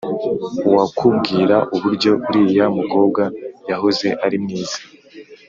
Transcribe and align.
Uwakubwira 0.69 1.55
uburyo 1.75 2.11
uriya 2.29 2.65
mukobwa 2.77 3.23
yahoze 3.69 4.07
ari 4.25 4.37
mwiza 4.43 4.79